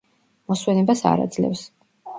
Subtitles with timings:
[0.53, 1.67] მოსვენებას არ აძლევს.